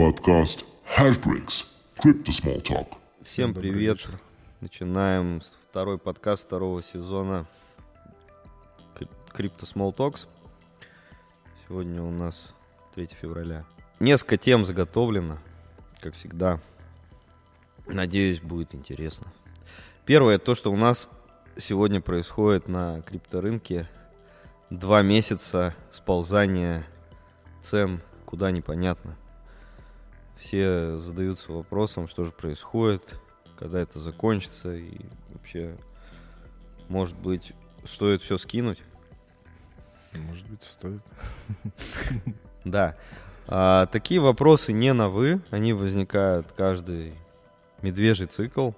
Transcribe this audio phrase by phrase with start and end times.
[0.00, 0.64] Подкаст
[0.96, 1.66] Hashbricks.
[2.02, 2.94] Crypto Small Talk.
[3.22, 3.98] Всем привет.
[4.62, 7.44] Начинаем с- второй подкаст второго сезона
[9.34, 10.26] Crypto Small Talks.
[11.68, 12.54] Сегодня у нас
[12.94, 13.66] 3 февраля.
[13.98, 15.36] Несколько тем заготовлено,
[16.00, 16.60] как всегда.
[17.86, 19.26] Надеюсь, будет интересно.
[20.06, 21.10] Первое, то, что у нас
[21.58, 23.86] сегодня происходит на крипторынке.
[24.70, 26.86] Два месяца сползания
[27.60, 29.18] цен куда непонятно.
[30.40, 33.02] Все задаются вопросом, что же происходит,
[33.58, 34.98] когда это закончится и
[35.34, 35.76] вообще,
[36.88, 37.52] может быть,
[37.84, 38.78] стоит все скинуть.
[40.14, 41.02] Может быть, стоит.
[42.64, 42.96] Да.
[43.46, 47.14] А, такие вопросы не на вы, они возникают каждый
[47.80, 48.70] медвежий цикл.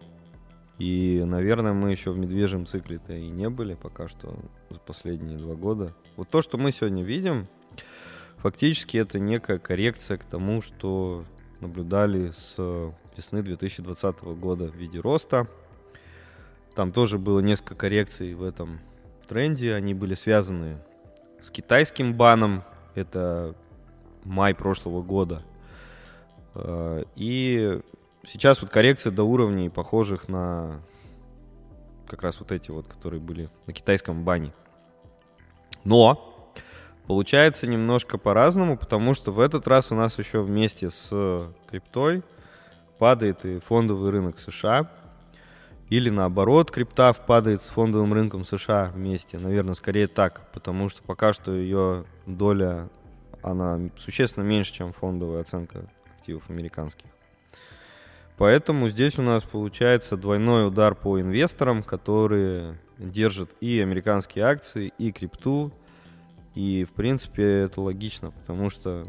[0.79, 4.37] И, наверное, мы еще в медвежьем цикле-то и не были пока что
[4.71, 5.95] за последние два года.
[6.17, 7.47] Вот то, что мы сегодня видим,
[8.39, 11.25] фактически это некая коррекция к тому, что
[11.63, 12.57] наблюдали с
[13.17, 15.47] весны 2020 года в виде роста.
[16.75, 18.81] Там тоже было несколько коррекций в этом
[19.29, 19.75] тренде.
[19.75, 20.79] Они были связаны
[21.41, 22.65] с китайским баном.
[22.95, 23.55] Это
[24.25, 25.43] май прошлого года.
[26.55, 27.81] Э, И
[28.25, 30.81] сейчас вот коррекция до уровней, похожих на
[32.07, 34.53] как раз вот эти вот, которые были на китайском бане.
[35.85, 36.32] Но
[37.07, 42.23] получается немножко по-разному, потому что в этот раз у нас еще вместе с криптой
[42.99, 44.91] падает и фондовый рынок США.
[45.89, 49.39] Или наоборот, крипта падает с фондовым рынком США вместе.
[49.39, 52.89] Наверное, скорее так, потому что пока что ее доля,
[53.43, 57.07] она существенно меньше, чем фондовая оценка активов американских.
[58.39, 65.13] Поэтому здесь у нас получается двойной удар по инвесторам, которые держат и американские акции, и
[65.13, 65.73] крипту.
[66.55, 69.09] И, в принципе, это логично, потому что,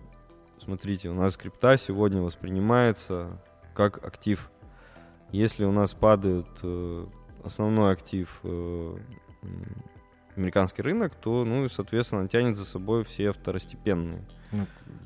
[0.64, 3.42] смотрите, у нас крипта сегодня воспринимается
[3.74, 4.50] как актив.
[5.32, 7.06] Если у нас падает э,
[7.44, 8.98] основной актив э,
[10.36, 14.24] американский рынок, то, ну и, соответственно, тянет за собой все второстепенные.
[14.52, 14.66] Ну,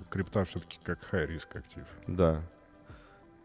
[0.10, 1.86] крипта все-таки как high-риск актив.
[2.08, 2.44] Да.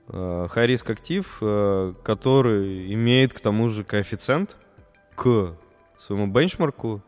[0.09, 4.57] High-риск актив, э, который имеет к тому же коэффициент
[5.15, 5.57] к
[5.97, 7.03] своему бенчмарку.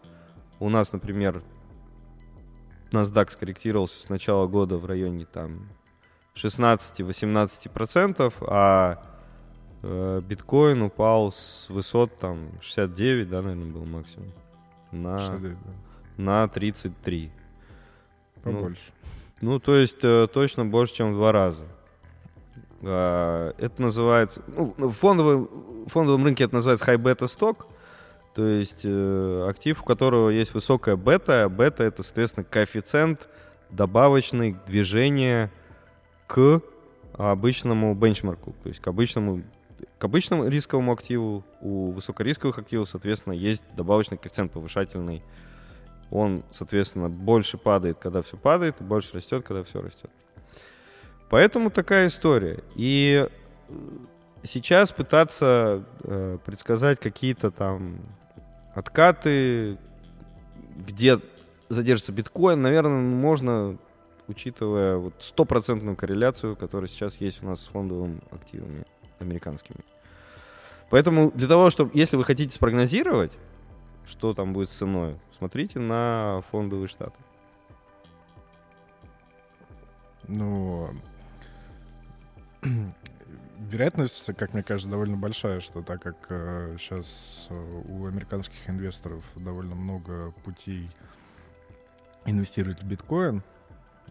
[0.61, 1.43] У нас, например,
[2.91, 5.69] NASDAQ скорректировался с начала года в районе там
[6.35, 9.03] 16-18%, а
[9.83, 14.33] э, биткоин упал с высот там 69, да, наверное, был максимум,
[14.91, 16.23] на, 69, да.
[16.23, 17.31] на 33.
[18.45, 18.83] Ну, Побольше.
[19.41, 21.65] Ну, то есть э, точно больше, чем в два раза.
[22.83, 24.43] А, это называется...
[24.47, 25.49] Ну, в фондовом,
[25.87, 27.67] в фондовом рынке это называется high beta stock.
[28.35, 31.49] То есть э, актив, у которого есть высокая бета.
[31.49, 33.29] Бета— это, соответственно, коэффициент
[33.71, 35.53] добавочный движения
[36.27, 36.61] к
[37.17, 38.55] обычному бенчмарку.
[38.63, 39.45] То есть к обычному,
[39.99, 41.45] к обычному рисковому активу.
[41.61, 45.23] У высокорисковых активов, соответственно, есть добавочный коэффициент повышательный.
[46.11, 50.11] Он, соответственно, больше падает, когда все падает, и больше растет, когда все растет.
[51.31, 52.65] Поэтому такая история.
[52.75, 53.29] И
[53.69, 53.75] э,
[54.43, 57.99] сейчас пытаться э, предсказать какие-то там
[58.75, 59.79] откаты,
[60.77, 61.21] где
[61.69, 63.79] задержится биткоин, наверное, можно,
[64.29, 68.85] учитывая вот стопроцентную корреляцию, которая сейчас есть у нас с фондовыми активами
[69.19, 69.79] американскими.
[70.91, 73.33] Поэтому для того, чтобы, если вы хотите спрогнозировать,
[74.07, 77.17] что там будет с ценой, смотрите на фондовые штаты.
[80.29, 80.91] Ну,
[83.71, 86.17] вероятность, как мне кажется, довольно большая, что так как
[86.79, 90.91] сейчас у американских инвесторов довольно много путей
[92.27, 93.43] инвестировать в биткоин,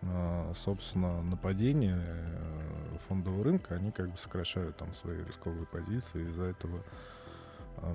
[0.01, 6.43] э, собственно, нападение э, фондового рынка, они как бы сокращают там свои рисковые позиции, из-за
[6.43, 6.79] этого
[7.77, 7.93] э,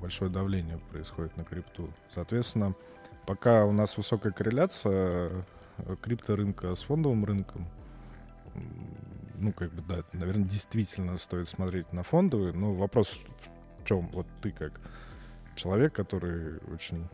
[0.00, 1.90] большое давление происходит на крипту.
[2.14, 2.74] Соответственно,
[3.26, 5.44] пока у нас высокая корреляция
[5.78, 7.66] э, крипторынка с фондовым рынком,
[9.38, 13.18] ну, как бы, да, наверное, действительно стоит смотреть на фондовые, но вопрос
[13.78, 14.08] в чем?
[14.08, 14.80] Вот ты как
[15.54, 17.06] человек, который очень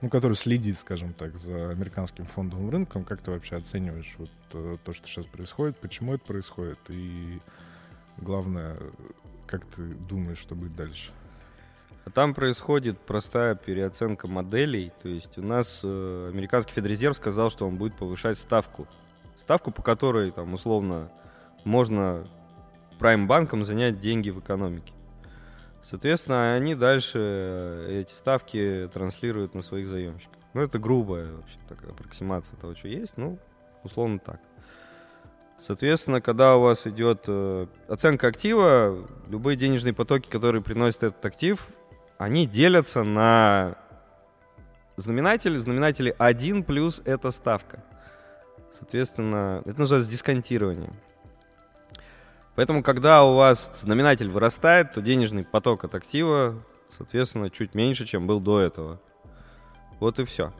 [0.00, 4.76] ну, который следит, скажем так, за американским фондовым рынком, как ты вообще оцениваешь вот э,
[4.84, 7.40] то, что сейчас происходит, почему это происходит, и
[8.16, 8.78] главное,
[9.46, 11.12] как ты думаешь, что будет дальше?
[12.04, 14.92] А там происходит простая переоценка моделей.
[15.02, 18.88] То есть у нас э, американский Федрезерв сказал, что он будет повышать ставку.
[19.36, 21.10] Ставку, по которой, там, условно,
[21.64, 22.26] можно
[22.98, 24.92] прайм-банкам занять деньги в экономике.
[25.82, 30.36] Соответственно, они дальше э, эти ставки транслируют на своих заемщиков.
[30.54, 33.38] Ну, это грубая вообще такая аппроксимация того, что есть, ну,
[33.82, 34.40] условно так.
[35.58, 41.66] Соответственно, когда у вас идет э, оценка актива, любые денежные потоки, которые приносят этот актив,
[42.18, 43.76] они делятся на
[44.96, 45.58] знаменатели.
[45.58, 47.82] Знаменатели 1 плюс это ставка.
[48.72, 50.92] Соответственно, это называется дисконтирование.
[52.54, 56.62] Поэтому, когда у вас знаменатель вырастает, то денежный поток от актива,
[56.96, 59.00] соответственно, чуть меньше, чем был до этого.
[60.00, 60.52] Вот и все.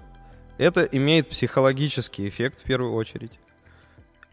[0.58, 3.38] Это имеет психологический эффект в первую очередь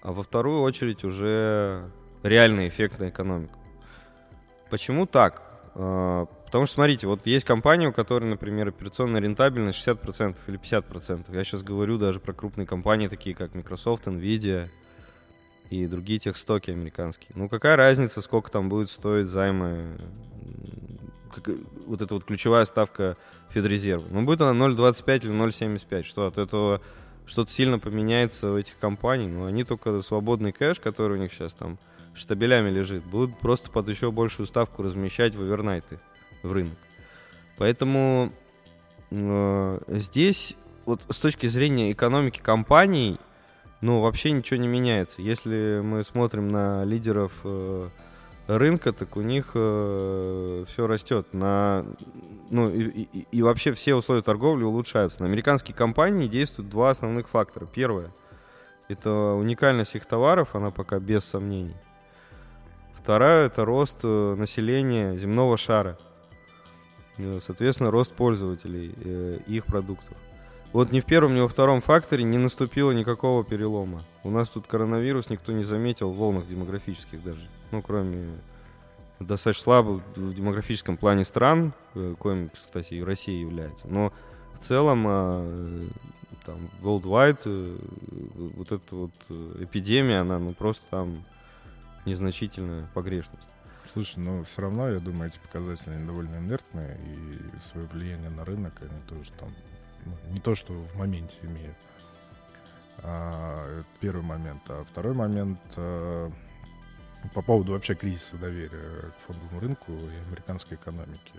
[0.02, 1.90] а во вторую очередь уже
[2.24, 3.58] реальный эффект на экономику.
[4.70, 5.42] Почему так?
[6.50, 11.26] Потому что, смотрите, вот есть компания, у которой, например, операционная рентабельность 60% или 50%.
[11.32, 14.68] Я сейчас говорю даже про крупные компании, такие как Microsoft, Nvidia
[15.70, 17.30] и другие техстоки американские.
[17.36, 20.00] Ну, какая разница, сколько там будет стоить займы,
[21.86, 23.16] вот эта вот ключевая ставка
[23.50, 24.08] Федрезерва.
[24.10, 26.02] Ну, будет она 0,25 или 0,75.
[26.02, 26.82] Что от этого
[27.28, 31.54] что-то сильно поменяется у этих компаний, но они только свободный кэш, который у них сейчас
[31.54, 31.78] там
[32.16, 36.00] штабелями лежит, будут просто под еще большую ставку размещать в овернайты
[36.44, 36.78] в рынок.
[37.58, 38.32] Поэтому
[39.12, 40.56] э, здесь
[40.86, 43.20] вот с точки зрения экономики компаний,
[43.82, 45.22] ну, вообще ничего не меняется.
[45.22, 47.90] Если мы смотрим на лидеров э,
[48.48, 51.34] рынка, так у них э, все растет.
[51.34, 51.86] На,
[52.50, 55.22] ну, и, и, и вообще все условия торговли улучшаются.
[55.22, 57.68] На американские компании действуют два основных фактора.
[57.68, 58.12] Первое—
[58.88, 61.78] это уникальность их товаров, она пока без сомнений.
[62.96, 65.98] Вторая— это рост э, населения земного шара.
[67.20, 70.18] Э, соответственно, рост пользователей э, их продуктов.
[70.72, 74.04] Вот ни в первом, ни во втором факторе не наступило никакого перелома.
[74.24, 77.42] У нас тут коронавирус никто не заметил волнах демографических даже.
[77.72, 78.30] Ну, кроме
[79.20, 83.88] достаточно слабых в демографическом плане стран, э, коим, кстати, и Россия является.
[83.88, 84.14] Но
[84.54, 85.88] в целом а,
[86.46, 87.80] там worldwide
[88.56, 89.12] вот эта вот
[89.60, 91.24] эпидемия, она ну просто там
[92.06, 93.48] незначительная погрешность.
[93.92, 98.46] Слушай, ну все равно, я думаю, эти показатели они довольно инертные, и свое влияние на
[98.46, 99.54] рынок они тоже там
[100.06, 101.78] ну, не то, что в моменте имеют.
[103.00, 104.62] А, это первый момент.
[104.68, 106.32] А второй момент а,
[107.34, 111.34] по поводу вообще кризиса доверия к фондовому рынку и американской экономике.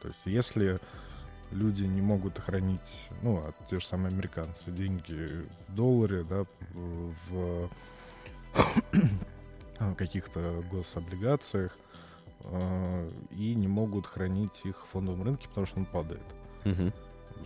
[0.00, 0.78] То есть если
[1.50, 7.70] люди не могут хранить, ну, а те же самые американцы, деньги в долларе, да, в
[9.96, 11.76] каких-то гособлигациях,
[12.44, 16.22] э, и не могут хранить их в фондовом рынке, потому что он падает.
[16.64, 16.92] Угу.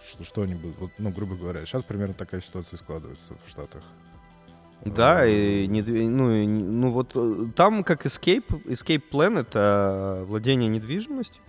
[0.04, 3.82] Что, что они будут, вот, ну, грубо говоря, сейчас примерно такая ситуация складывается в Штатах.
[4.84, 10.68] Да, и не, ну, и, ну вот э, там как Escape, Escape Plan это владение
[10.68, 11.42] недвижимостью,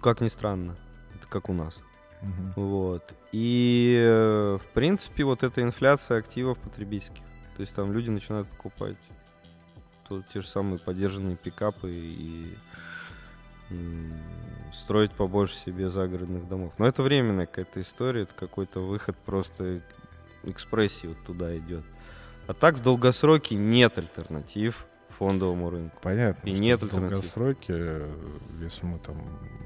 [0.00, 0.76] как ни странно,
[1.16, 1.82] это как у нас.
[2.22, 2.52] Мгм.
[2.56, 3.14] Вот.
[3.32, 7.24] И, э, в принципе, вот эта инфляция активов потребительских.
[7.56, 8.96] То есть там люди начинают покупать
[10.08, 12.56] то, те же самые поддержанные пикапы и
[14.72, 16.72] строить побольше себе загородных домов.
[16.78, 19.80] Но это временная какая-то история, это какой-то выход просто
[20.42, 21.84] экспрессии вот туда идет.
[22.46, 24.86] А так в долгосроке нет альтернатив
[25.18, 25.96] фондовому рынку.
[26.02, 27.10] Понятно, И что нет в альтернатив.
[27.12, 28.14] долгосроке, э,
[28.60, 29.16] если мы там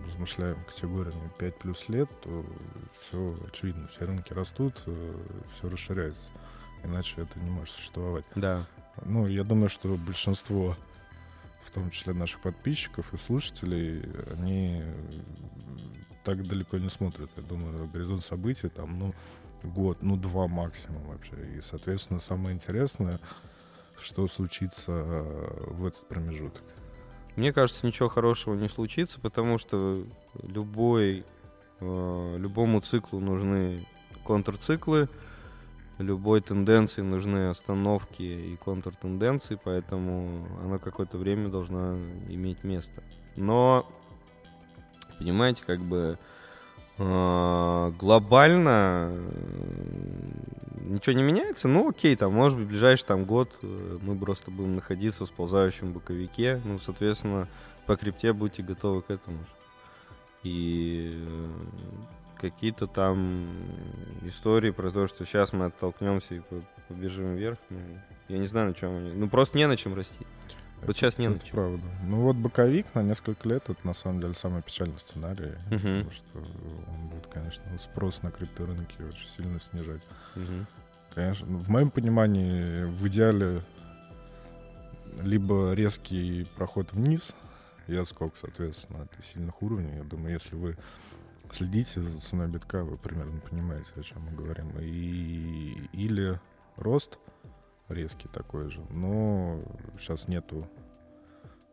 [0.06, 2.44] размышляем категориями 5 плюс лет, то
[3.00, 4.74] все очевидно, все рынки растут,
[5.56, 6.28] все расширяется.
[6.84, 8.24] Иначе это не может существовать.
[8.34, 8.66] Да.
[9.04, 10.76] Ну, я думаю, что большинство,
[11.64, 14.82] в том числе наших подписчиков и слушателей, они
[16.24, 17.30] так далеко не смотрят.
[17.36, 19.14] Я думаю, горизонт событий там, ну,
[19.62, 21.34] год, ну, два максимум вообще.
[21.56, 23.20] И, соответственно, самое интересное,
[24.00, 26.62] что случится э, в этот промежуток.
[27.36, 30.04] Мне кажется, ничего хорошего не случится, потому что
[30.42, 31.24] любой,
[31.80, 33.86] э, любому циклу нужны
[34.26, 35.08] контрциклы,
[35.98, 41.96] любой тенденции нужны остановки и контртенденции, поэтому она какое-то время должна
[42.28, 43.02] иметь место.
[43.36, 43.86] Но,
[45.18, 46.18] понимаете, как бы
[46.98, 49.12] э, глобально
[50.84, 54.50] ничего не меняется, ну окей, там, может быть, в ближайший там год э, мы просто
[54.50, 57.48] будем находиться в сползающем боковике, ну, соответственно,
[57.86, 59.38] по крипте будьте готовы к этому.
[59.38, 59.58] же.
[60.44, 61.48] И э,
[62.40, 63.48] какие-то там
[64.22, 67.78] истории про то, что сейчас мы оттолкнемся и по- побежим вверх, ну,
[68.28, 69.12] я не знаю, на чем они.
[69.12, 70.26] Ну, просто не на чем расти.
[70.82, 71.56] Вот сейчас не на это чем.
[71.56, 71.82] правда.
[72.06, 76.04] Ну вот боковик на несколько лет это на самом деле самый печальный сценарий, Мгм.
[76.04, 80.02] потому что он будет, конечно, спрос на крипторынке очень сильно снижать.
[80.36, 80.66] Мгм.
[81.14, 83.62] Конечно, ну, в моем понимании, в идеале
[85.22, 87.34] либо резкий проход вниз
[87.88, 89.96] и отскок, соответственно, от сильных уровней.
[89.96, 90.76] Я думаю, если вы
[91.54, 94.70] следите за ценой битка, вы примерно понимаете, о чем мы говорим.
[94.80, 96.40] И, или
[96.76, 97.18] рост,
[97.88, 98.80] резкий такой же.
[98.90, 99.60] Но
[99.98, 100.66] сейчас нету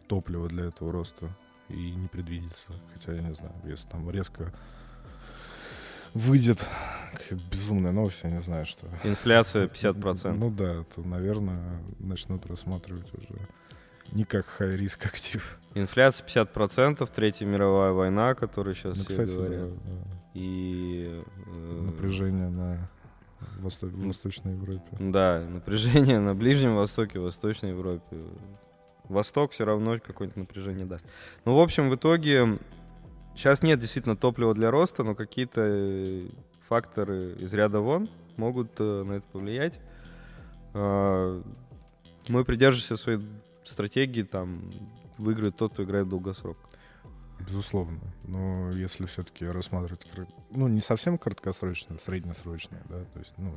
[0.07, 1.29] топлива для этого роста
[1.69, 2.71] и не предвидится.
[2.93, 4.53] Хотя, я не знаю, если там резко
[6.13, 6.65] выйдет
[7.11, 8.87] какая-то безумная новость, я не знаю, что...
[9.03, 10.33] Инфляция 50%.
[10.33, 13.47] Ну да, то, наверное, начнут рассматривать уже
[14.11, 15.59] не как high-risk актив.
[15.73, 19.69] Инфляция 50%, Третья мировая война, которую сейчас Ну, все кстати, говорят.
[19.69, 20.19] да, да.
[20.33, 21.21] И...
[21.47, 22.89] э, Напряжение на
[23.59, 24.85] Восто- в Восточной Европе.
[24.99, 28.17] Да, напряжение на Ближнем Востоке, Восточной Европе.
[29.09, 31.05] Восток все равно какое-нибудь напряжение даст.
[31.45, 32.57] Ну, в общем, в итоге
[33.35, 36.21] сейчас нет действительно топлива для роста, но какие-то э,
[36.67, 39.79] факторы из ряда вон могут э, на это повлиять.
[40.73, 41.41] А,
[42.27, 43.19] Мы придерживаемся своей
[43.67, 44.71] стратегии, там,
[45.17, 46.57] выиграет тот, кто играет в долгосрок.
[47.39, 47.99] Безусловно.
[48.23, 50.05] Но если все-таки рассматривать,
[50.51, 53.53] ну, не совсем краткосрочное, среднесрочное, да, то есть, ну,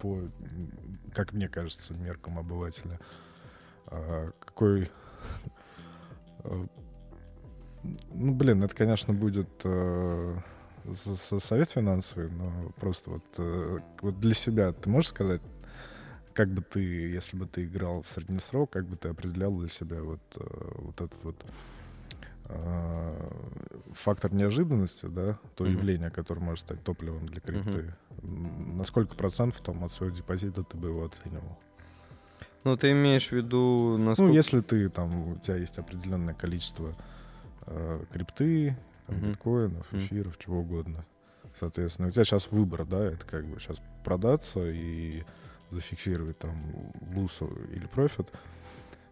[0.00, 0.20] по,
[1.14, 3.00] как мне кажется, меркам обывателя,
[3.86, 4.90] а, какой...
[6.44, 6.66] э,
[8.12, 14.34] Ну, блин, это, конечно, будет со- со- совет финансовый, но просто вот, э, вот для
[14.34, 15.40] себя ты можешь сказать,
[16.38, 19.68] как бы ты, если бы ты играл в средний срок, как бы ты определял для
[19.68, 21.34] себя вот, э, вот этот вот
[22.44, 23.30] э,
[23.94, 25.72] фактор неожиданности, да, то Мгм.
[25.72, 27.92] явление, которое может стать топливом для крипты,
[28.22, 31.58] м, на сколько процентов там от своего депозита ты бы его оценивал?
[32.62, 34.30] Ну, ты имеешь в виду, насколько...
[34.30, 36.94] Ну, если ты там, у тебя есть определенное количество
[37.66, 38.76] э, крипты,
[39.08, 39.32] там, Мгм.
[39.32, 41.04] биткоинов, эфиров, чего угодно,
[41.52, 45.24] соответственно, у тебя сейчас выбор, да, это как бы сейчас продаться и
[45.70, 46.60] зафиксировать там
[47.14, 48.28] лусу или профит,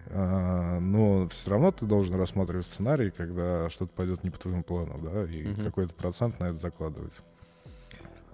[0.09, 5.01] А, но все равно ты должен рассматривать сценарий, когда что-то пойдет не по твоему плану,
[5.03, 5.65] да, и Мгм.
[5.65, 7.13] какой-то процент на это закладывать.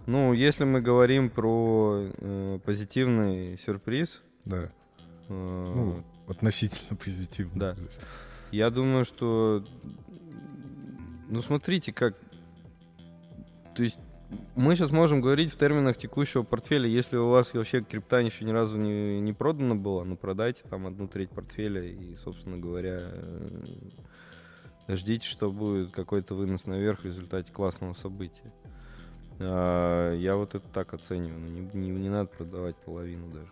[0.07, 4.71] Ну, если мы говорим про э, позитивный сюрприз, Да, э,
[5.31, 7.59] ну, относительно позитивно.
[7.59, 7.75] Да.
[7.75, 7.99] здесь.
[8.51, 9.65] я думаю, что...
[11.31, 12.17] Ну, смотрите, как...
[13.75, 13.99] То есть
[14.55, 16.89] мы сейчас можем говорить в терминах текущего портфеля.
[16.89, 20.87] Если у вас вообще крипта еще ни разу не, не продана была, ну, продайте там
[20.87, 23.49] одну треть портфеля и, собственно говоря, э,
[24.89, 28.53] ждите, что будет какой-то вынос наверх в результате классного события.
[29.39, 31.41] А, Я вот это так оцениваю.
[31.41, 33.51] Ну, не, не- не надо продавать половину даже.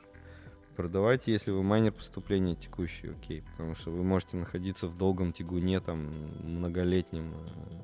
[0.77, 3.43] Продавайте, если вы майнер поступления текущий, окей.
[3.53, 5.99] Потому что вы можете находиться в долгом тягуне, там,
[6.43, 7.81] многолетнем, э,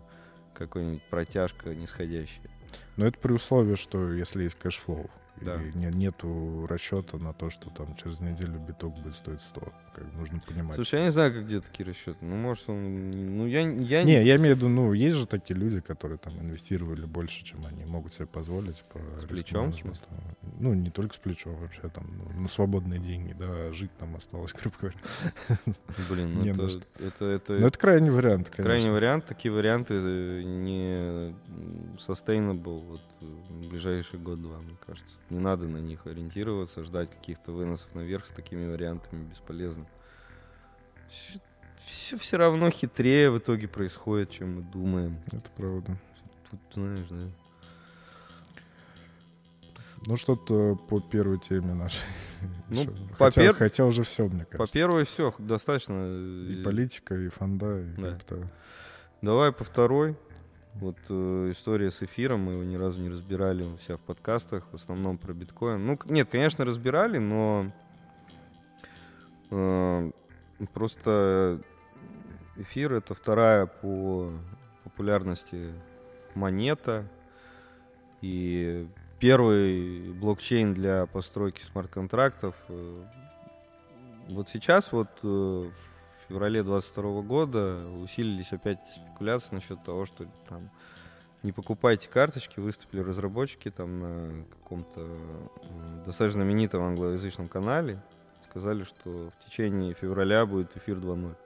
[0.55, 2.51] какой-нибудь протяжка нисходящая.
[2.97, 5.11] Но это при условии, что если есть cash flow,
[5.43, 5.61] Да.
[5.63, 9.61] и не- нету расчета на то, что там через неделю биток будет стоить 100.
[9.95, 10.77] Как нужно понимать.
[10.77, 12.17] Слушай, я не знаю, как где такие расчеты.
[12.23, 13.11] Ну, может, он...
[13.37, 16.39] Ну, я, я Не, я имею в виду, ну, есть же такие люди, которые там
[16.41, 18.83] инвестировали больше, чем они могут себе позволить.
[18.93, 19.73] По С плечом.
[20.59, 24.53] Ну, не только с плечом, вообще там ну, на свободные деньги, да, жить там осталось,
[24.61, 24.99] грубо говоря.
[26.09, 28.65] Блин, ну Не это, это, это, Но это крайний вариант, конечно.
[28.65, 29.27] крайний вариант.
[29.27, 31.35] Такие варианты э, не
[31.99, 35.15] sustainable вот, в ближайший год-два, мне кажется.
[35.31, 39.87] Не надо на них ориентироваться, ждать каких-то выносов наверх с такими вариантами бесполезно.
[41.87, 45.19] Все, все равно хитрее в итоге происходит, чем мы думаем.
[45.27, 45.99] Это правда.
[46.51, 47.29] Тут, знаешь, да.
[50.05, 52.01] Ну, что-то по первой теме нашей.
[52.69, 52.93] Ну, Ещё.
[53.19, 54.73] по хотя, пер- хотя уже все, мне По кажется.
[54.75, 55.93] первой все, достаточно.
[56.49, 58.11] И э, политика, и фонда, и Да.
[58.11, 58.51] крипта.
[59.23, 60.17] Давай по второй.
[60.75, 64.65] Вот э, история с эфиром, мы его ни разу не разбирали у себя в подкастах,
[64.73, 65.87] в основном про биткоин.
[65.87, 67.73] Ну, нет, конечно, разбирали, но
[69.51, 70.11] э,
[70.75, 71.61] просто
[72.57, 74.33] эфир это вторая по
[74.85, 75.73] популярности
[76.35, 77.07] монета
[78.21, 78.89] и
[79.19, 82.55] первый блокчейн для постройки смарт-контрактов.
[82.69, 83.03] Э,
[84.29, 90.69] Вот сейчас вот э, в феврале 22 года усилились опять спекуляции насчет того, что там
[91.43, 98.03] не покупайте карточки, выступили разработчики там на каком-то м, достаточно знаменитом англоязычном канале,
[98.51, 101.37] сказали, что в течение февраля будет эфир 2.0.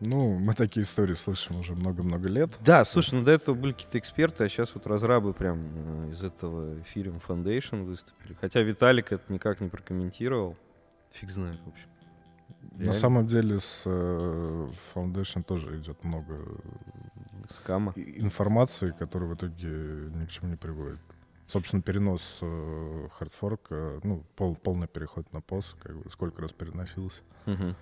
[0.00, 2.58] Ну, мы такие истории слышим уже много-много лет.
[2.64, 6.22] Да, слушай, ну до этого были какие-то эксперты, а сейчас вот разрабы прям э, из
[6.22, 8.36] этого Ethereum Foundation выступили.
[8.40, 10.56] Хотя Виталик это никак не прокомментировал.
[11.12, 11.88] Фиг знает, в общем.
[12.72, 12.92] На Реально.
[12.92, 16.40] самом деле с э, Foundation тоже идет много
[17.48, 17.92] Скама.
[17.96, 19.66] и- информации, которая в итоге
[20.14, 20.98] ни к чему не приводит.
[21.46, 27.20] Собственно, перенос э, хардфорка, ну, пол- полный переход на POS, как бы сколько раз переносился.
[27.46, 27.74] Мгм.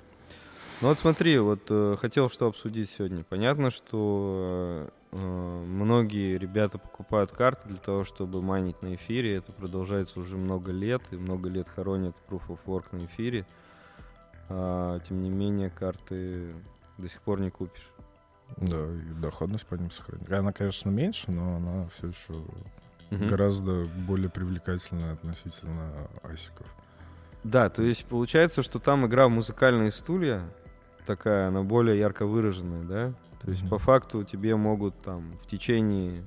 [0.80, 3.24] Ну вот смотри, вот э, хотел что обсудить сегодня.
[3.24, 9.36] Понятно, что э, многие ребята покупают карты для того, чтобы майнить на эфире.
[9.36, 13.46] Это продолжается уже много лет, и много лет хоронят Proof of Work на эфире.
[14.48, 16.52] А, тем не менее, карты
[16.98, 17.88] до сих пор не купишь.
[18.58, 20.30] Да, и доходность по ним сохранить.
[20.30, 23.26] Она, конечно, меньше, но она все еще угу.
[23.26, 26.66] гораздо более привлекательная относительно асиков.
[27.42, 30.42] Да, то есть получается, что там игра в музыкальные стулья
[31.06, 33.14] такая, она более ярко выраженная, да?
[33.42, 33.68] То есть mm-hmm.
[33.68, 36.24] по факту тебе могут там в течение,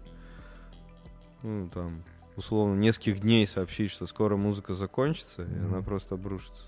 [1.41, 2.03] ну там,
[2.35, 5.61] условно, нескольких дней сообщить, что скоро музыка закончится, mm-hmm.
[5.61, 6.63] и она просто обрушится.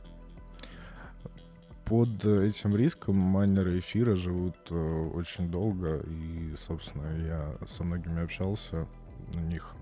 [1.85, 8.87] Под этим риском майнеры эфира живут э, очень долго, и, собственно, я со многими общался,
[9.35, 9.75] у них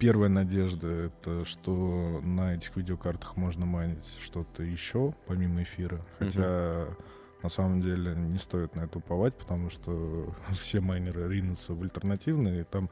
[0.00, 6.00] первая надежда это что на этих видеокартах можно майнить что-то еще помимо эфира.
[6.18, 6.96] Хотя mm-hmm.
[7.42, 12.62] на самом деле не стоит на это уповать, потому что все майнеры ринутся в альтернативные,
[12.62, 12.88] и там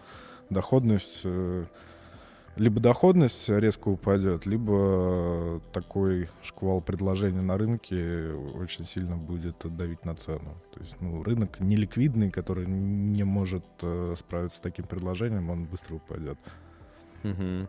[0.50, 1.65] доходность э,
[2.57, 10.15] либо доходность резко упадет, либо такой шквал предложений на рынке очень сильно будет давить на
[10.15, 10.61] цену.
[10.75, 15.95] То есть ну, рынок неликвидный, который не может э, справиться с таким предложением, он быстро
[15.95, 16.38] упадет.
[17.25, 17.69] Угу.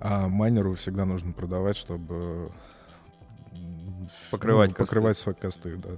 [0.00, 2.50] А майнеру всегда нужно продавать, чтобы
[4.30, 5.90] покрывать, ну, покрывать свои косты, да.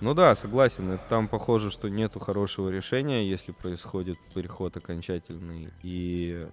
[0.00, 0.98] Ну да, согласен.
[1.08, 5.72] Там похоже, что нету хорошего решения, если происходит переход окончательный.
[5.82, 6.46] И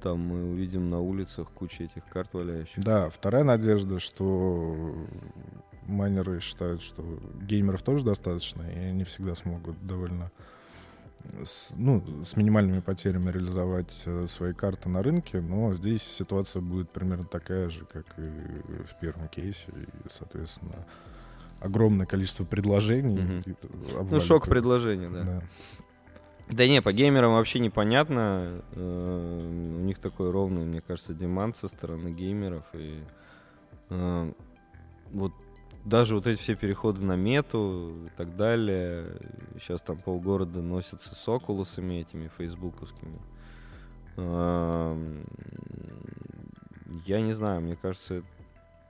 [0.00, 2.82] там мы увидим на улицах кучу этих карт валяющих.
[2.82, 4.94] Да, вторая надежда, что
[5.86, 7.04] майнеры считают, что
[7.42, 10.30] геймеров тоже достаточно, и они всегда смогут довольно
[11.44, 16.90] с, ну, с минимальными потерями реализовать э, свои карты на рынке, но здесь ситуация будет
[16.90, 20.86] примерно такая же, как и в первом кейсе, и, соответственно,
[21.60, 23.44] огромное количество предложений.
[23.46, 24.06] Угу.
[24.10, 25.22] Ну, шок предложений, да.
[25.22, 25.42] да.
[26.50, 28.62] Да не, по геймерам вообще непонятно.
[28.72, 32.64] Э, у них такой ровный, мне кажется, демант со стороны геймеров.
[32.74, 33.04] И
[33.90, 34.32] э,
[35.12, 35.32] вот
[35.84, 39.16] даже вот эти все переходы на мету и так далее.
[39.58, 43.18] Сейчас там полгорода носятся с окулусами этими фейсбуковскими.
[47.06, 48.22] Я не знаю, мне кажется,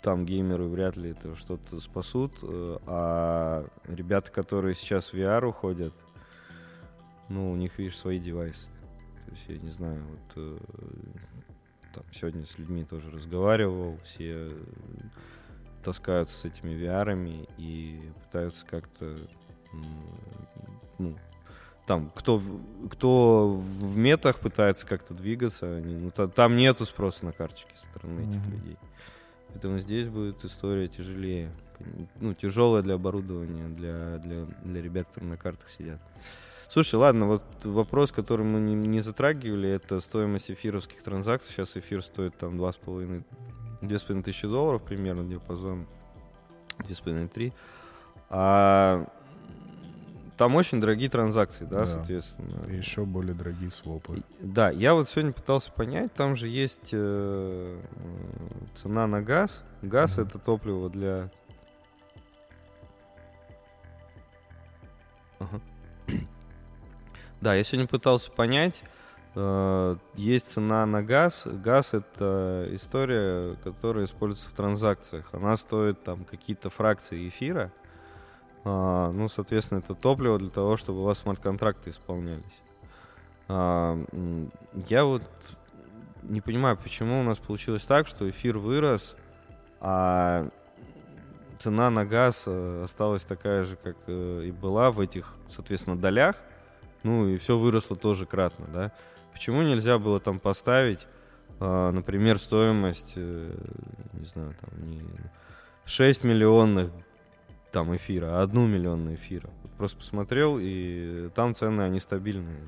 [0.03, 2.33] там геймеры вряд ли это что-то спасут.
[2.43, 5.93] Э, а ребята, которые сейчас в VR уходят,
[7.29, 8.67] ну, у них, видишь, свои девайсы.
[9.27, 10.59] То есть, я не знаю, вот э,
[11.95, 14.53] там сегодня с людьми тоже разговаривал, все
[15.83, 19.17] таскаются с этими VR и пытаются как-то
[20.99, 21.17] ну,
[21.87, 22.41] там, кто,
[22.91, 27.87] кто в метах пытается как-то двигаться, они, ну, та, там нету спроса на карточки со
[27.87, 28.29] стороны mm-hmm.
[28.29, 28.77] этих людей.
[29.49, 31.51] Поэтому здесь будет история тяжелее.
[32.21, 35.99] Ну, тяжелая для оборудования, для, для, для ребят, которые на картах сидят.
[36.69, 41.53] Слушай, ладно, вот вопрос, который мы не, не затрагивали, это стоимость эфировских транзакций.
[41.53, 43.25] Сейчас эфир стоит там 2,5
[43.81, 45.87] 2,5 тысячи долларов примерно, диапазон
[46.79, 47.53] 2,5-3.
[48.31, 49.07] А
[50.41, 51.87] там очень дорогие транзакции, да, да.
[51.87, 52.63] соответственно.
[52.67, 54.23] И еще более дорогие свопы.
[54.41, 57.79] Да, я вот сегодня пытался понять, там же есть э,
[58.75, 59.63] цена на газ.
[59.83, 60.27] Газ mm-hmm.
[60.27, 61.31] это топливо для...
[65.41, 65.61] Ага.
[67.43, 68.83] да, я сегодня пытался понять,
[69.35, 71.47] есть цена на газ.
[71.47, 75.29] Газ— это история, которая используется в транзакциях.
[75.33, 77.73] Она стоит там какие-то фракции эфира.
[78.65, 82.61] А, ну, соответственно, это топливо для того, чтобы у вас смарт-контракты исполнялись.
[83.49, 83.99] А,
[84.89, 85.23] я вот
[86.23, 89.17] не понимаю, почему у нас получилось так, что эфир вырос,
[89.81, 90.49] а
[91.59, 96.37] цена на газ э, осталась такая же, как э, и была в этих, соответственно, долях.
[97.03, 98.93] Ну и все выросло тоже кратно, да.
[99.33, 101.07] Почему нельзя было там поставить,
[101.61, 103.55] э, например, стоимость, э,
[104.13, 105.03] не знаю, там не
[105.85, 106.91] 6 миллионных
[107.73, 109.51] там эфира, а 1 миллион эфира.
[109.79, 112.61] Просто посмотрел, и там цены, они стабильные.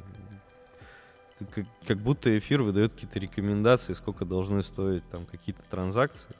[1.86, 6.34] Как, будто эфир выдает какие-то рекомендации, сколько должны стоить там какие-то транзакции.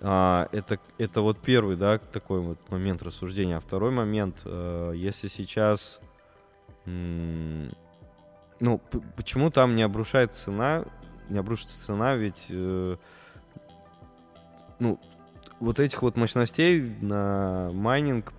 [0.00, 3.56] А, это, это вот первый, да, такой вот момент рассуждения.
[3.56, 6.00] А второй момент, э, если сейчас
[8.60, 8.80] ну,
[9.16, 10.84] почему там не обрушается цена,
[11.28, 12.96] не обрушится цена, ведь, э,
[14.78, 15.00] ну,
[15.60, 18.32] вот этих вот мощностей на майнинг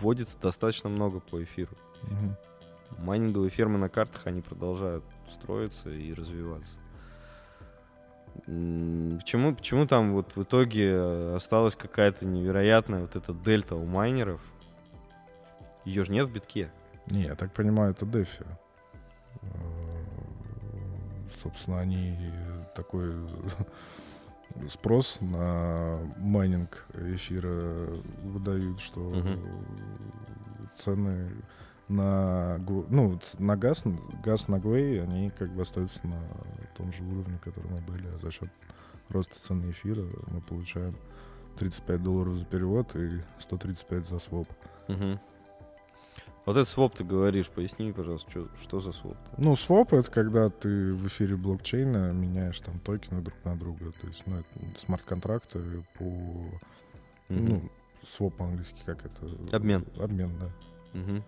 [0.00, 1.76] вводится достаточно много по эфиру.
[2.02, 3.04] Угу.
[3.04, 6.72] Майнинговые фермы на картах, они продолжают строиться и развиваться.
[8.44, 14.40] Почему, почему там вот в итоге осталась какая-то невероятная вот эта дельта у майнеров?
[15.84, 16.70] Ее же нет в битке.
[17.06, 18.44] Не, я так понимаю, это Дефи.
[19.42, 19.48] Э,
[21.42, 22.16] Собственно, они
[22.74, 23.12] такой
[24.68, 27.90] спрос на майнинг эфира
[28.24, 29.38] выдают, что Мгм.
[30.76, 31.30] цены
[31.88, 33.84] на, ну, на газ,
[34.24, 36.20] газ на Гвей, они как бы остаются на
[36.76, 38.50] том же уровне, который мы были, а за счет
[39.10, 40.96] роста цены эфира мы получаем
[41.58, 44.48] 35 долларов за перевод и 135 за своп.
[44.88, 45.20] Мгм.
[46.48, 49.18] Вот этот своп ты говоришь, поясни, пожалуйста, чё- что за своп?
[49.36, 53.92] Ну, своп это когда ты в эфире блокчейна меняешь там токены друг на друга.
[54.00, 55.60] То есть, ну, это смарт-контракты
[55.98, 56.04] по...
[57.28, 57.44] Мгм.
[57.48, 57.62] Ну,
[58.02, 59.28] своп по-английски как это?
[59.54, 59.84] Обмен.
[60.00, 60.98] Обмен, да.
[60.98, 61.22] Мгм.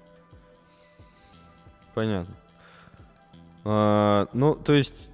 [1.93, 2.35] Понятно.
[3.67, 5.11] А, ну, то есть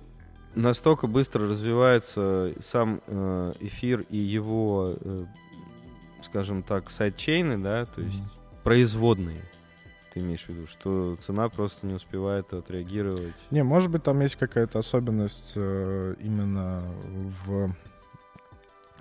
[0.54, 5.26] настолько быстро развивается сам э, эфир и его, э,
[6.22, 8.30] скажем так, сайдчейны, да, то есть Мгм.
[8.62, 9.42] производные,
[10.16, 13.34] ты имеешь в виду, что цена просто не успевает отреагировать.
[13.50, 16.82] Не, может быть, там есть какая-то особенность э, именно
[17.46, 17.70] в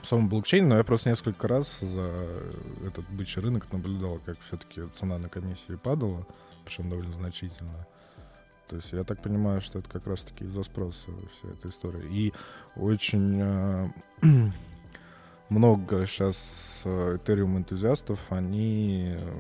[0.04, 2.28] самом блокчейне, но я просто несколько раз за
[2.86, 6.28] этот бычий рынок наблюдал, как все-таки цена на комиссии падала,
[6.66, 7.88] причем довольно значительно.
[8.68, 12.06] То есть я так понимаю, что это как раз-таки из-за спроса вся эта история.
[12.10, 12.34] И
[12.76, 13.88] очень э,
[15.50, 19.34] много сейчас Ethereum энтузиастов, они э,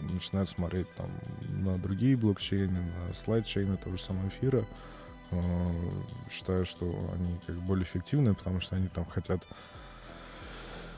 [0.00, 1.10] начинают смотреть там
[1.40, 4.64] на другие блокчейны, на слайдчейны того же самого эфира.
[5.30, 5.70] Э,
[6.30, 9.71] Считаю, что они как более эффективны, потому что они там хотят э,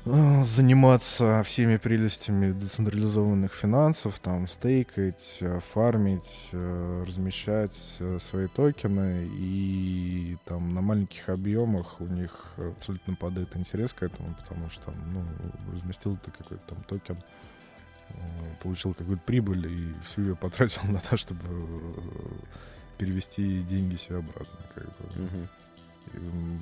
[0.04, 10.36] заниматься всеми прелестями децентрализованных финансов, там стейкать, э, фармить, э, размещать э, свои токены, и
[10.44, 15.24] там на маленьких объемах у них абсолютно падает интерес к этому, потому что ну,
[15.72, 17.16] разместил ты какой-то там токен,
[18.10, 18.14] э,
[18.62, 21.92] получил какую-то прибыль и всю ее потратил на то, чтобы э,
[22.98, 24.58] перевести деньги себе обратно.
[24.74, 25.22] Как бы.
[25.22, 25.48] Мгм.
[26.12, 26.60] И, м,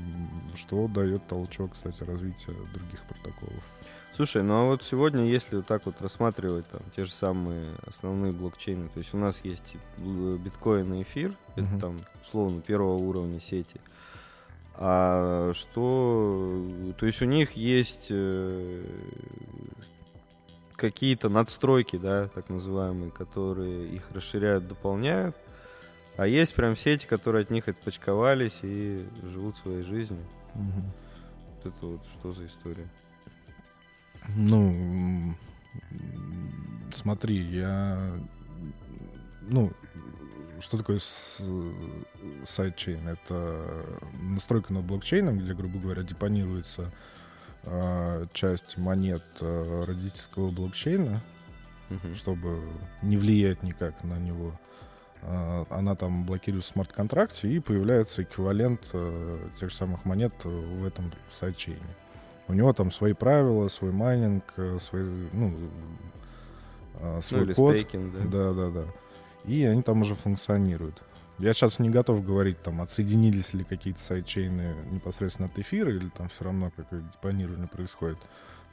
[0.55, 3.63] Что дает толчок, кстати, развития других протоколов.
[4.15, 8.33] Слушай, ну а вот сегодня, если вот так вот рассматривать там те же самые основные
[8.33, 11.81] блокчейны, то есть у нас есть бл- биткоин и эфир, это Мгм.
[11.81, 13.81] там, условно, первого уровня сети.
[14.75, 16.63] А что...
[16.99, 18.85] То есть у них есть э,
[20.77, 25.37] какие-то надстройки, да, так называемые, которые их расширяют, дополняют.
[26.17, 30.23] А есть прям сети, которые от них отпочковались и живут своей жизнью.
[30.55, 32.87] Вот это вот что за история?
[34.37, 35.35] Ну,
[36.95, 38.13] смотри, я...
[39.43, 39.73] Ну,
[40.61, 41.01] что такое
[42.49, 43.09] сайдчейн?
[43.09, 43.85] Это
[44.21, 46.93] надстройка над блокчейном, где, грубо говоря, депонируется
[47.65, 51.21] а, часть монет а, родительского блокчейна,
[51.89, 52.15] Мгм.
[52.15, 52.61] чтобы
[53.03, 54.59] не влиять никак на него.
[55.23, 60.85] Она там блокируется в смарт-контракте, и появляется эквивалент э, тех же самых монет э, в
[60.85, 61.79] этом сайдчейне.
[62.49, 65.55] У него там свои правила, свой майнинг, э, свои, ну,
[67.01, 67.75] э, Ну свой или код.
[67.77, 68.21] стейкинг, да?
[68.25, 68.85] Да, да, да.
[69.45, 71.03] И они там уже функционируют.
[71.39, 76.29] Я сейчас не готов говорить, там, отсоединились ли какие-то сайдчейны непосредственно от эфира, или там
[76.29, 78.19] все равно какое-то депонирование происходит.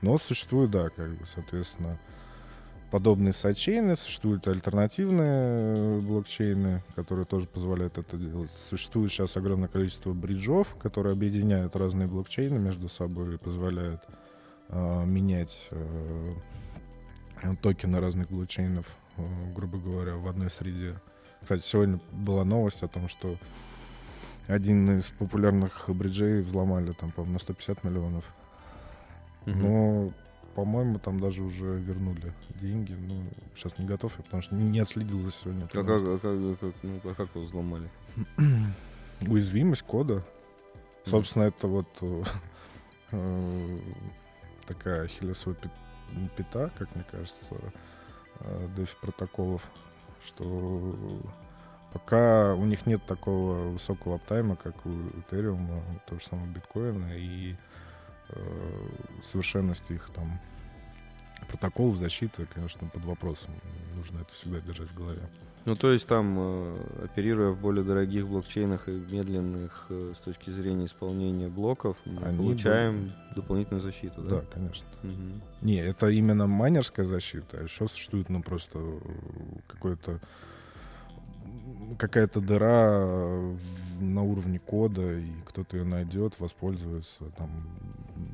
[0.02, 1.98] Но существует, да, как бы, соответственно,
[2.90, 8.52] подобные сайдчейны, существуют альтернативные э, блокчейны, которые тоже позволяют это делать.
[8.70, 14.02] Существует сейчас огромное количество бриджов, которые объединяют разные блокчейны между собой и позволяют
[14.70, 16.34] э, менять э,
[17.62, 18.86] токены разных блокчейнов,
[19.18, 19.24] э,
[19.56, 20.96] грубо говоря, в одной среде.
[21.42, 23.38] Кстати, сегодня была новость о том, что
[24.48, 28.26] один из популярных бриджей взломали там, по-моему, на 150 миллионов.
[29.46, 29.62] Мгм.
[29.62, 30.12] Но,
[30.60, 32.92] по-моему, там даже уже вернули деньги.
[32.92, 33.24] Ну,
[33.56, 35.64] сейчас не готов, я потому что не отследил за сегодня.
[35.64, 37.90] А как, а как, как- ну, а как его взломали?
[39.22, 40.26] Уязвимость кода.
[41.06, 42.24] Собственно, это вот э,
[43.12, 43.78] э,
[44.68, 45.56] такая ахиллесова
[46.36, 47.56] пята, как мне кажется,
[48.76, 49.62] DeFi протоколов,
[50.26, 51.22] что
[51.94, 57.54] пока у них нет такого высокого аптайма, как у Ethereum, того же самого биткоина, и
[57.54, 57.56] э,
[59.24, 60.40] совершенность их там
[61.48, 63.52] протоколов защиты, конечно, под вопросом.
[63.96, 65.22] Нужно это всегда держать в голове.
[65.66, 70.52] Ну, то есть там, э, оперируя в более дорогих блокчейнах и медленных э, с точки
[70.52, 74.30] зрения исполнения блоков, мы Они получаем дополнительную защиту, да?
[74.38, 74.88] Да, конечно.
[75.04, 75.42] Мгм.
[75.62, 79.00] Не, это именно майнерская защита, а еще существует, ну, просто э,
[79.68, 80.20] какой-то
[81.98, 83.60] какая-то дыра в-
[84.00, 87.50] на уровне кода, и кто-то ее найдет, воспользуется, там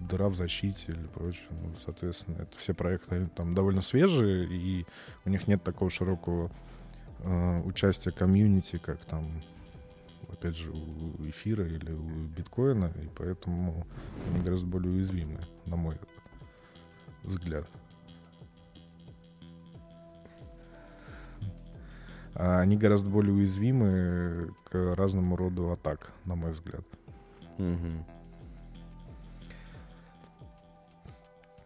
[0.10, 1.48] дыра в защите или прочее.
[1.52, 4.86] Ну, соответственно, это все проекты там довольно свежие, и
[5.26, 6.52] у них нет такого широкого
[7.20, 9.42] э, участия комьюнити, как там,
[10.30, 13.86] опять же, у эфира или у биткоина, и поэтому
[14.32, 15.98] они гораздо более уязвимы, на мой
[17.24, 17.68] взгляд.
[22.36, 26.86] Они гораздо более уязвимы к разному роду атак, на мой взгляд.
[27.58, 28.06] Мгм.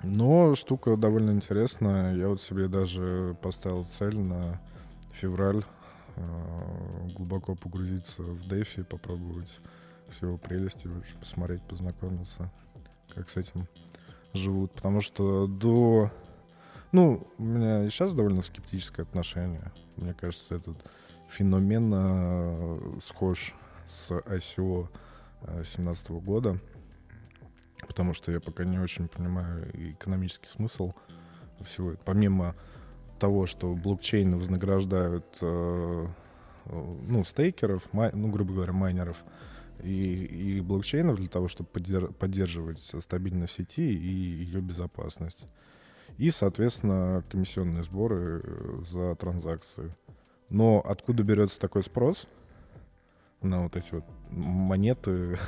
[0.03, 2.15] Но штука довольно интересная.
[2.15, 4.62] Я вот себе даже поставил цель на
[5.12, 5.65] февраль
[6.15, 6.23] э,
[7.15, 9.60] глубоко погрузиться в Дефи, попробовать
[10.10, 12.51] все его прелести, вообще посмотреть, познакомиться,
[13.13, 13.67] как с этим
[14.34, 14.71] живут.
[14.73, 16.12] Потому что до...
[16.91, 19.71] Ну, у меня и сейчас довольно скептическое отношение.
[19.95, 20.78] Мне кажется, этот
[21.30, 23.54] феномен э, схож
[23.86, 24.88] с ICO
[25.41, 26.60] 2017 года
[27.88, 30.93] потому что я пока не очень понимаю экономический смысл
[31.62, 31.95] всего.
[32.06, 32.56] Помимо
[33.19, 36.08] того, что блокчейны вознаграждают э,
[36.65, 39.23] э, ну, стейкеров, май, ну, грубо говоря, майнеров,
[39.84, 45.45] и, и блокчейнов для того, чтобы поддерж- поддерживать стабильность сети и ее безопасность.
[46.19, 49.89] И, соответственно, комиссионные сборы э, за транзакции.
[50.49, 52.27] Но откуда берется такой спрос
[53.41, 55.39] на вот эти вот монеты,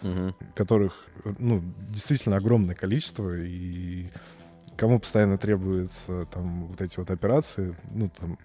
[0.00, 0.34] Мгм.
[0.54, 0.94] которых,
[1.38, 4.08] ну, действительно огромное количество, и
[4.76, 8.38] кому постоянно требуются там вот эти вот операции, ну, там,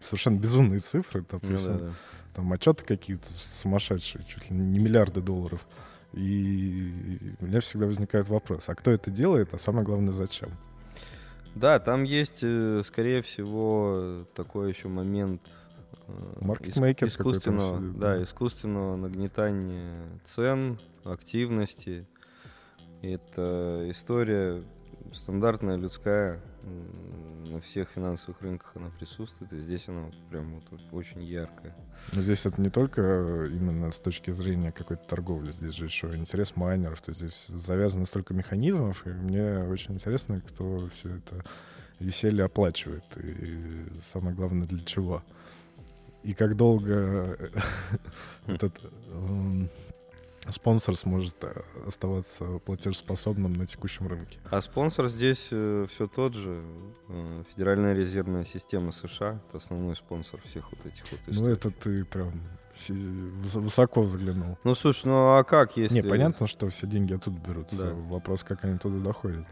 [0.00, 1.92] совершенно безумные цифры, Ну допустим, да, да.
[2.34, 5.66] там отчеты какие-то сумасшедшие, чуть ли не миллиарды долларов.
[6.14, 10.50] И у меня всегда возникает вопрос, а кто это делает, а самое главное, зачем?
[11.54, 15.42] Да, там есть, э, скорее всего, такой еще момент
[16.08, 18.22] э, Маркетмейкер иск- искусственного, сидит, да, да.
[18.22, 22.06] искусственного нагнетания цен, активности.
[23.02, 24.62] Это история
[25.12, 26.40] стандартная, людская,
[27.52, 31.74] на всех финансовых рынках она присутствует, и здесь она прям вот очень яркая.
[32.12, 33.02] Но здесь это не только
[33.46, 38.06] именно с точки зрения какой-то торговли, здесь же еще интерес майнеров, то есть здесь завязано
[38.06, 41.44] столько механизмов, и мне очень интересно, кто все это
[41.98, 45.22] веселье оплачивает, и самое главное, для чего.
[46.22, 47.36] И как долго
[48.46, 49.68] этот эм,
[50.50, 54.38] спонсор сможет э, оставаться платежеспособным на текущем рынке.
[54.50, 56.62] А спонсор здесь все тот же,
[57.08, 61.40] э, Федеральная резервная система США, это основной спонсор всех вот этих вот историй.
[61.40, 62.32] Ну, это ты прям
[62.88, 64.58] высоко взглянул.
[64.64, 65.94] Ну, слушай, ну а как, если...
[65.94, 67.76] Не, понятно, что все деньги оттуда берутся.
[67.76, 67.94] Да.
[67.94, 69.46] Вопрос, как они туда доходят.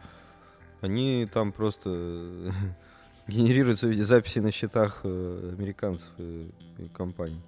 [0.80, 1.90] Они там просто
[3.26, 7.40] генерируются в виде записей на счетах э, американцев и, и компаний.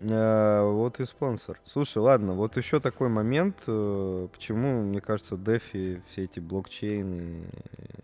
[0.00, 1.60] А, вот и спонсор.
[1.64, 7.94] Слушай, ладно, вот еще такой момент, э, почему, мне кажется, DeFi, все эти блокчейны э,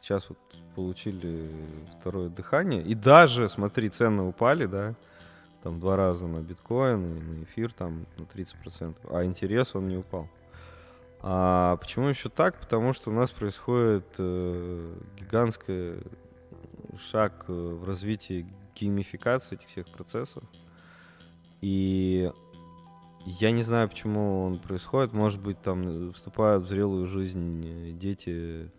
[0.00, 0.38] сейчас вот
[0.74, 1.50] получили
[1.98, 2.82] второе дыхание.
[2.82, 4.94] И даже, смотри, цены упали, да,
[5.62, 9.96] там два раза на биткоин и на эфир там на 30%, а интерес он не
[9.96, 10.28] упал.
[11.22, 12.58] А почему еще так?
[12.58, 16.02] Потому что у нас происходит э, гигантский
[16.98, 20.42] шаг э, в развитии геймификации этих всех процессов.
[21.60, 22.30] И
[23.24, 25.12] я не знаю, почему он происходит.
[25.12, 28.70] Может быть, там вступают в зрелую жизнь э, дети,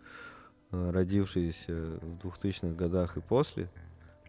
[0.70, 3.70] э, родившиеся в 2000-х годах и после.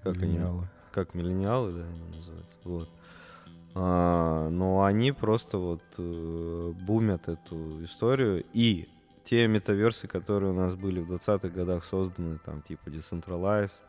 [0.03, 0.33] Как они?
[0.33, 0.67] Миллениалы.
[0.91, 2.57] как миллениалы, да, они называются.
[2.63, 2.89] Вот.
[3.75, 8.45] А, но они просто вот э, бумят эту историю.
[8.53, 8.87] И
[9.23, 13.81] те метаверсы, которые у нас были в 20-х годах созданы, там типа Decentralize,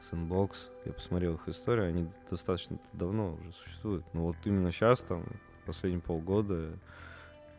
[0.00, 4.04] Sandbox, я посмотрел их историю, они достаточно давно уже существуют.
[4.12, 5.24] Но вот именно сейчас, там,
[5.64, 6.78] последние полгода,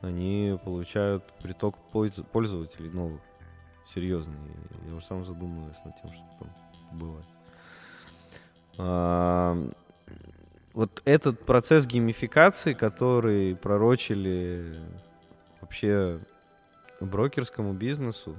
[0.01, 3.21] они получают приток польз- пользователей новых,
[3.85, 4.35] серьезный.
[4.87, 6.49] Я уже сам задумываюсь над тем, что там
[6.93, 7.25] бывает.
[8.77, 9.57] А,
[10.73, 14.79] вот этот процесс геймификации, который пророчили
[15.59, 16.19] вообще
[16.99, 18.35] брокерскому бизнесу,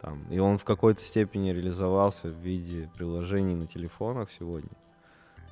[0.00, 4.70] там, и он в какой-то степени реализовался в виде приложений на телефонах сегодня.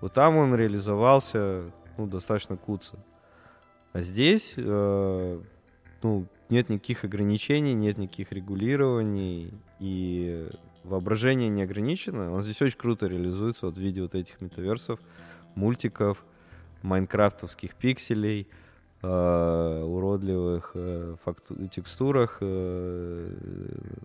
[0.00, 2.96] Вот там он реализовался ну, достаточно куца.
[3.92, 5.40] А здесь э,
[6.02, 10.48] ну, нет никаких ограничений, нет никаких регулирований, и
[10.84, 12.32] воображение не ограничено.
[12.32, 15.00] Он здесь очень круто реализуется вот в виде вот этих метаверсов,
[15.54, 16.24] мультиков,
[16.82, 18.48] майнкрафтовских пикселей,
[19.02, 23.30] э, уродливых э, факту- текстурах, э,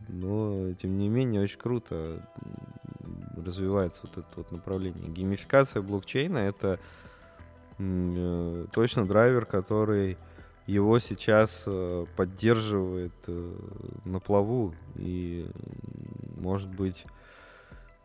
[0.10, 2.28] но тем не менее очень круто
[3.36, 5.10] развивается вот это вот направление.
[5.10, 6.80] Геймификация блокчейна— это
[7.78, 10.18] точно драйвер, который
[10.68, 11.68] его сейчас
[12.16, 13.14] поддерживает
[14.06, 14.76] на плаву.
[14.96, 15.50] И,
[16.38, 17.06] может быть,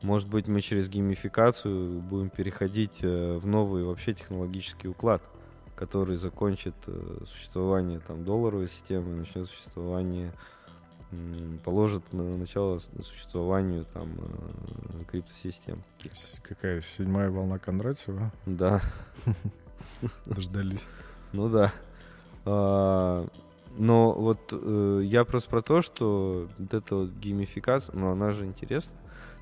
[0.00, 5.22] может быть, мы через геймификацию будем переходить в новый вообще технологический уклад,
[5.78, 10.32] который закончит э, существование там долларовой системы, начнет существование
[11.64, 15.82] положит на начало существованию там э, криптосистем.
[16.42, 18.30] Какая седьмая волна Кондратьева?
[18.44, 18.82] Да,
[20.26, 20.84] Дождались.
[21.32, 21.72] ну да.
[22.44, 23.26] А,
[23.76, 28.44] но вот э, я просто про то, что вот эта вот геймификация, ну она же
[28.44, 28.94] интересна.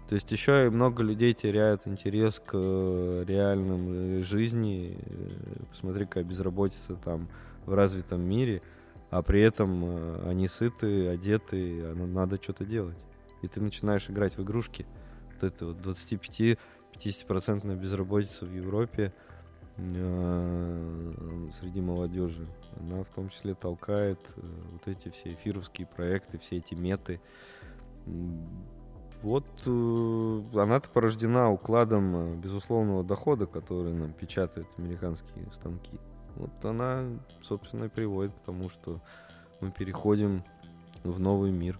[0.08, 4.96] То есть еще и много людей теряют интерес к э, реальным э, жизни.
[5.00, 7.28] Э, Посмотри, какая безработица там
[7.66, 8.62] в развитом мире,
[9.10, 12.96] а при этом они сыты, одеты, а на- надо что-то делать.
[13.42, 14.86] И ты начинаешь играть в игрушки.
[15.34, 19.12] Вот это вот 25-50% безработица в Европе
[19.76, 20.00] среди
[21.82, 22.46] молодежи.
[22.80, 27.20] Она в том числе толкает вот эти все эфировские проекты, все эти меты.
[29.22, 35.98] Вот э, она-то порождена укладом э, безусловного дохода, который нам печатают американские станки.
[36.36, 37.04] Вот она,
[37.42, 39.00] собственно, и приводит к тому, что
[39.60, 40.44] мы переходим
[41.02, 41.78] в новый мир.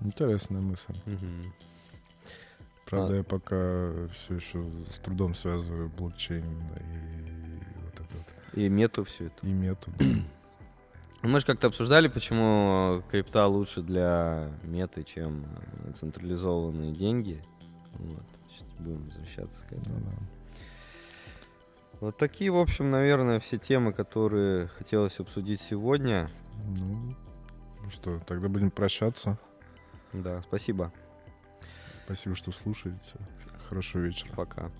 [0.00, 0.94] Интересная мысль.
[1.06, 1.52] Мгм.
[2.86, 8.58] Правда, А- я пока все еще с трудом связываю блокчейн и вот это вот.
[8.58, 9.46] И мету все это.
[9.46, 9.90] И мету.
[11.28, 15.46] Мы же как-то обсуждали, почему крипта лучше для меты, чем
[15.86, 17.42] э, централизованные деньги.
[17.94, 18.24] Вот.
[18.50, 19.96] Сейчас будем возвращаться к этому.
[19.98, 20.16] Ну да.
[22.00, 26.28] Вот такие, в общем, наверное, все темы, которые хотелось обсудить сегодня.
[26.76, 27.14] Ну,
[27.82, 29.38] ну что, тогда будем прощаться.
[30.12, 30.92] Да, спасибо.
[32.04, 33.14] Спасибо, что слушаете.
[33.68, 34.30] Хорошего вечера.
[34.36, 34.70] Пока.